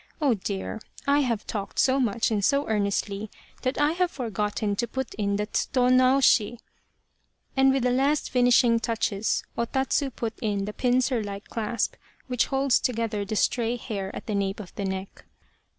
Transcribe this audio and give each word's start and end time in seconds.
Oh 0.19 0.33
dear, 0.33 0.81
I 1.05 1.19
have 1.19 1.45
talked 1.45 1.77
so 1.77 1.99
much 1.99 2.31
and 2.31 2.43
so 2.43 2.67
earnestly 2.67 3.29
that 3.61 3.79
I 3.79 3.91
have 3.91 4.09
forgotten 4.09 4.75
to 4.77 4.87
put 4.87 5.13
in 5.13 5.35
the 5.35 5.45
tsuto 5.45 5.89
naoshi" 5.89 6.57
and 7.55 7.71
with 7.71 7.83
the 7.83 7.91
last 7.91 8.31
finishing 8.31 8.79
touches 8.79 9.43
O 9.59 9.65
Tatsu 9.65 10.09
put 10.09 10.33
in 10.41 10.65
the 10.65 10.73
pincer 10.73 11.23
like 11.23 11.49
clasp 11.49 11.97
which 12.25 12.47
holds 12.47 12.79
together 12.79 13.23
the 13.23 13.35
stray 13.35 13.75
hair 13.75 14.09
at 14.15 14.25
the 14.25 14.33
nape 14.33 14.59
of 14.59 14.73
the 14.73 14.85
neck. 14.85 15.25